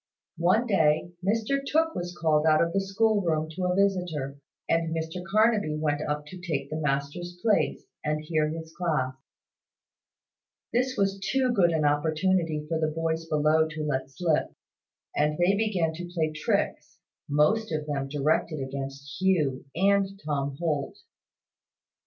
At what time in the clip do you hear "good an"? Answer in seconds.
11.51-11.85